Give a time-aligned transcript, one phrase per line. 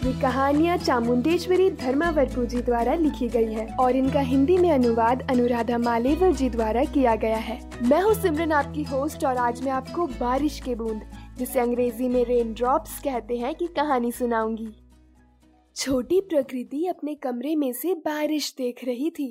[0.00, 5.78] ये कहानियाँ चामुंडेश्वरी धर्मावरपू जी द्वारा लिखी गई है और इनका हिंदी में अनुवाद अनुराधा
[5.78, 10.06] मालेवर जी द्वारा किया गया है। मैं हूँ सिमरन, आपकी होस्ट और आज मैं आपको
[10.06, 11.02] बारिश के बूंद,
[11.38, 14.70] जिसे अंग्रेज़ी में रेन ड्रॉप्स कहते हैं, की कहानी सुनाऊँगी।
[15.76, 19.30] छोटी प्रकृति अपने कमरे में से बारिश देख रही थी।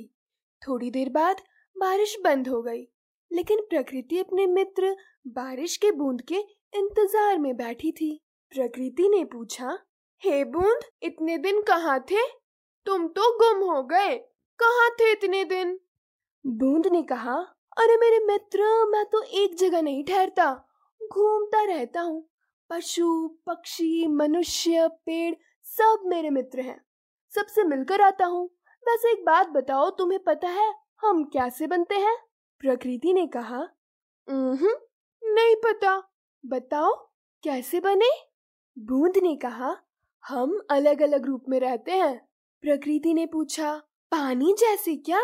[0.61, 1.41] थोड़ी देर बाद
[1.75, 2.87] बारिश बंद हो गई,
[3.31, 4.95] लेकिन प्रकृति अपने मित्र
[5.33, 8.19] बारिश के बूंद के इंतज़ार में बैठी थी।
[8.51, 9.77] प्रकृति ने पूछा
[10.23, 12.21] हे बूंद, इतने दिन कहाँ थे?
[12.85, 14.17] तुम तो गुम हो गए।
[14.59, 15.79] कहाँ थे इतने दिन?
[16.45, 17.35] बूंद ने कहा,
[17.77, 20.67] अरे मेरे मित्र, मैं तो एक जगह नहीं ठहरता।
[21.13, 22.29] घूमता रहता हूँ।
[22.69, 26.85] पशु, पक्षी, मनुष्य, पेड़, सब मेरे मित्र हैं।
[27.35, 28.49] सबसे मिलकर आता हूँ।
[28.87, 32.17] वैसे एक बात बताओ, तुम्हें पता है हम कैसे बनते हैं?
[32.59, 33.67] प्रकृति ने कहा
[34.29, 36.11] नहीं पता।
[36.45, 36.93] बताओ,
[37.43, 38.09] कैसे बने?
[38.79, 39.77] बूंद ने कहा
[40.27, 42.27] हम अलग अलग रूप में रहते हैं।
[42.61, 43.75] प्रकृति ने पूछा,
[44.11, 45.21] पानी जैसे क्या?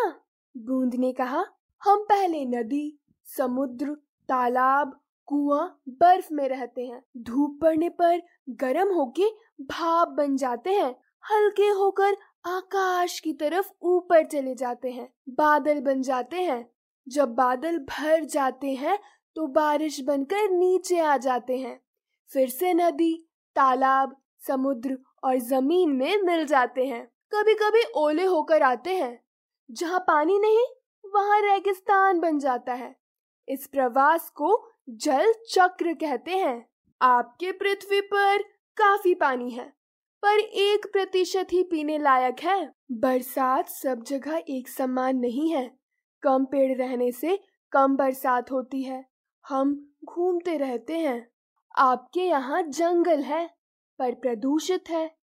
[0.58, 1.46] बूंद ने कहा,
[1.84, 3.94] हम पहले नदी, समुद्र,
[4.30, 9.30] तालाब, कुआँ, बर्फ़ में रहते हैं। धूप पड़ने पर गर्म होके
[9.62, 10.96] भाप बन जाते हैं।
[11.32, 16.70] हल्के होकर आकाश की तरफ़ ऊपर चले जाते हैं। बादल बन जाते हैं।
[17.08, 19.00] जब बादल भर जाते हैं
[19.36, 21.82] तो बारिश बनकर नीचे आ जाते हैं।
[22.30, 28.64] फिर से नदी, तालाब समुद्र और ज़मीन में मिल जाते हैं। कभी कभी ओले होकर
[28.64, 29.20] आते हैं।
[29.70, 30.66] जहाँ पानी नहीं,
[31.14, 32.96] वहाँ रेगिस्तान बन जाता है।
[33.48, 36.70] इस प्रवास को जल चक्र कहते हैं।
[37.02, 38.44] आपके पृथ्वी पर
[38.78, 39.68] काफ़ी पानी है,
[40.24, 45.70] पर एक प्रतिशत ही पीने लायक है। बरसात सब जगह एक समान नहीं है।
[46.24, 47.40] कम पेड़ रहने से
[47.72, 49.06] कम बरसात होती है।
[49.46, 51.28] हम घूमते रहते हैं।
[51.78, 53.50] आपके यहाँ जंगल है।
[54.00, 55.16] पर प्रदूषित है।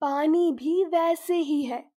[0.00, 1.92] पानी भी वैसे ही है।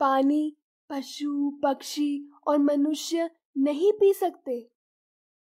[0.00, 0.56] पानी
[0.90, 4.70] पशु, पक्षी और मनुष्य नहीं पी सकते।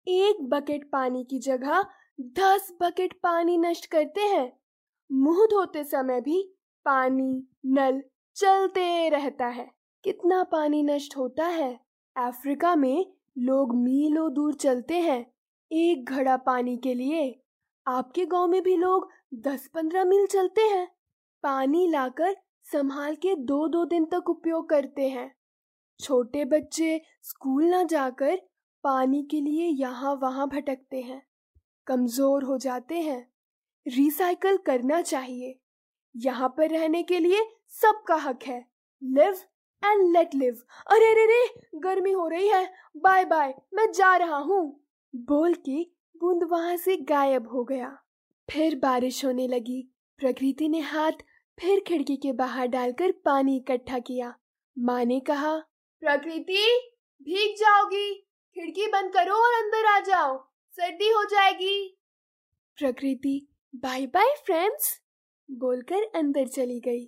[0.08, 1.86] एक बकेट पानी की जगह
[2.22, 4.60] दस बकेट पानी नष्ट करते हैं।
[5.12, 6.54] मुँह धोते समय भी
[6.86, 8.04] पानी, नल
[8.36, 9.72] चलते रहता है।
[10.04, 11.80] कितना पानी नष्ट होता है?
[12.16, 15.34] अफ्रीका में लोग मीलों दूर चलते हैं।
[15.72, 17.42] एक घड़ा पानी के लिए
[17.88, 20.88] आपके गाँव में भी लोग दस पंद्रह मील चलते हैं।
[21.44, 22.36] पानी लाकर
[22.66, 25.32] संभाल के दो दो दिन तक उपयोग करते हैं।
[26.00, 28.36] छोटे बच्चे स्कूल ना जाकर
[28.84, 31.22] पानी के लिए यहाँ वहाँ भटकते हैं।
[31.88, 33.22] कमज़ोर हो जाते हैं।
[33.86, 35.56] रिसाइकल करना चाहिए।
[36.16, 37.44] यहाँ पर रहने के लिए
[37.82, 38.60] सबका हक है।
[39.02, 39.40] Live
[39.84, 40.62] and let live.
[40.88, 41.48] अरे रे रे
[41.80, 42.66] गर्मी हो रही है।
[42.98, 44.62] बाय बाय मैं जा रहा हूँ।
[45.14, 45.82] बोल के
[46.16, 47.98] बूंद वहाँ से गायब हो गया।
[48.52, 49.82] फिर बारिश होने लगी।
[50.20, 51.12] प्रकृति ने हाथ
[51.58, 54.34] फिर खिड़की के बाहर डालकर पानी इकट्ठा किया।
[54.78, 55.58] माँ ने कहा,
[56.02, 56.66] प्रकृति,
[57.22, 58.14] भीग जाओगी।
[58.56, 60.38] खिड़की बंद करो और अंदर आ जाओ।
[60.74, 62.00] सर्दी हो जाएगी।
[62.78, 65.02] प्रकृति, बाय बाय फ्रेंड्स,
[65.50, 67.06] बोलकर अंदर चली गई।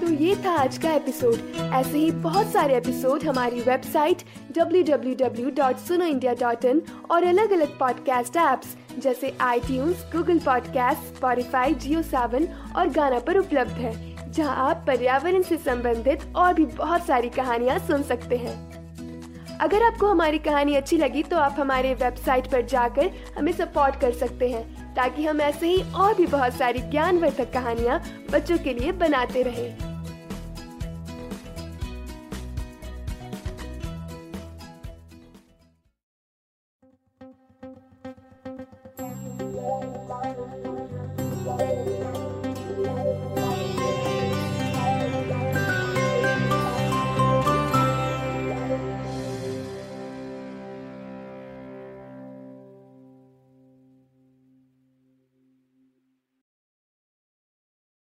[0.00, 4.22] तो ये था आज का एपिसोड। ऐसे ही बहुत सारे एपिसोड हमारी वेबसाइट
[4.58, 6.80] www.sunoindia.in
[7.10, 13.38] और अलग अलग पॉडकास्ट ऐप्स जैसे आई Google podcast Spotify Jio Saavn और गाना पर
[13.38, 18.78] उपलब्ध है, जहाँ आप पर्यावरण से संबंधित और भी बहुत सारी कहानियाँ सुन सकते हैं।
[19.60, 24.12] अगर आपको हमारी कहानी अच्छी लगी तो आप हमारे वेबसाइट पर जाकर हमें सपोर्ट कर
[24.12, 28.92] सकते हैं, ताकि हम ऐसे ही और भी बहुत सारी ज्ञानवर्धक कहानियाँ बच्चों के लिए
[28.92, 29.87] बनाते रहें।